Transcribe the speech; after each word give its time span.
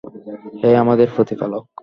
হে 0.59 0.69
আমাদের 0.83 1.07
প্রতিপালক! 1.15 1.63